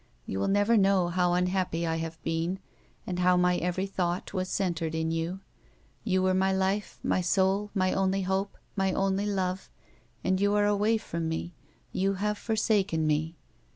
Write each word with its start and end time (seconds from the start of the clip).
You 0.25 0.39
will 0.39 0.47
never 0.47 0.77
know 0.77 1.09
how 1.09 1.35
unhappy 1.35 1.85
I 1.85 1.97
have 1.97 2.19
been 2.23 2.57
and 3.05 3.19
how 3.19 3.37
my 3.37 3.57
every 3.57 3.85
thought 3.85 4.33
was 4.33 4.49
centred 4.49 4.95
in 4.95 5.11
you. 5.11 5.41
You 6.03 6.23
were 6.23 6.33
my 6.33 6.51
life, 6.51 6.99
my 7.03 7.21
soul, 7.21 7.69
my 7.75 7.93
only 7.93 8.23
hope, 8.23 8.57
my 8.75 8.93
only 8.93 9.27
love, 9.27 9.69
and 10.23 10.41
you 10.41 10.55
are 10.55 10.65
away 10.65 10.97
from 10.97 11.29
me, 11.29 11.53
you 11.91 12.13
have 12.15 12.39
forsaken 12.39 13.05
me. 13.05 13.37